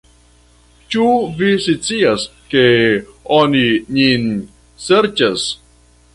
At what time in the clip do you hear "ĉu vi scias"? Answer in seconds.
0.93-2.25